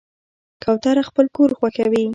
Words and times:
کوتره 0.63 1.01
خپل 1.09 1.25
کور 1.35 1.49
خوښوي. 1.57 2.03